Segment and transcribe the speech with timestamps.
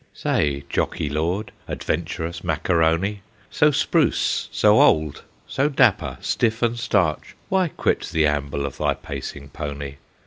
[0.07, 7.35] * Say, Jockey Lord, adventurous Macaroni, So spruce, so old, so dapper, stiff, and starch,
[7.49, 9.97] Why quit the amble of thy pacing pony